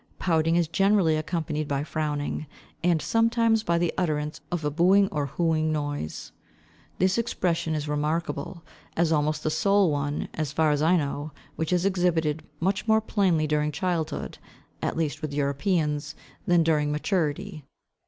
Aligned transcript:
Pouting 0.17 0.55
is 0.55 0.67
generally 0.67 1.15
accompanied 1.15 1.67
by 1.67 1.83
frowning, 1.83 2.47
and 2.83 2.99
sometimes 3.03 3.61
by 3.61 3.77
the 3.77 3.93
utterance 3.99 4.41
of 4.51 4.65
a 4.65 4.71
booing 4.71 5.07
or 5.11 5.27
whooing 5.37 5.71
noise. 5.71 6.31
This 6.97 7.19
expression 7.19 7.75
is 7.75 7.87
remarkable, 7.87 8.63
as 8.97 9.11
almost 9.11 9.43
the 9.43 9.51
sole 9.51 9.91
one, 9.91 10.27
as 10.33 10.51
far 10.53 10.71
as 10.71 10.81
I 10.81 10.97
know, 10.97 11.31
which 11.55 11.71
is 11.71 11.85
exhibited 11.85 12.41
much 12.59 12.87
more 12.87 12.99
plainly 12.99 13.45
during 13.45 13.71
childhood, 13.71 14.39
at 14.81 14.97
least 14.97 15.21
with 15.21 15.35
Europeans, 15.35 16.15
than 16.47 16.63
during 16.63 16.91
maturity. 16.91 17.63